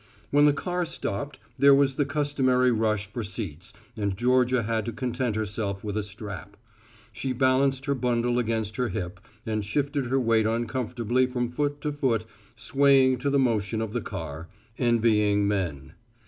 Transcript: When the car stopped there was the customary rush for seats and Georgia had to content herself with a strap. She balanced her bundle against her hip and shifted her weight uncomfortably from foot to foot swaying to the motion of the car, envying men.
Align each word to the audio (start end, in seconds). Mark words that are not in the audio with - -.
When 0.31 0.45
the 0.45 0.51
car 0.51 0.83
stopped 0.83 1.37
there 1.59 1.75
was 1.75 1.93
the 1.93 2.05
customary 2.07 2.71
rush 2.71 3.05
for 3.05 3.23
seats 3.23 3.71
and 3.95 4.17
Georgia 4.17 4.63
had 4.63 4.83
to 4.87 4.91
content 4.91 5.35
herself 5.35 5.83
with 5.83 5.95
a 5.95 6.01
strap. 6.01 6.57
She 7.13 7.33
balanced 7.33 7.85
her 7.85 7.93
bundle 7.93 8.39
against 8.39 8.77
her 8.77 8.89
hip 8.89 9.19
and 9.45 9.63
shifted 9.63 10.07
her 10.07 10.19
weight 10.19 10.47
uncomfortably 10.47 11.27
from 11.27 11.49
foot 11.49 11.81
to 11.81 11.91
foot 11.91 12.25
swaying 12.55 13.19
to 13.19 13.29
the 13.29 13.37
motion 13.37 13.79
of 13.79 13.93
the 13.93 14.01
car, 14.01 14.47
envying 14.79 15.47
men. 15.47 15.93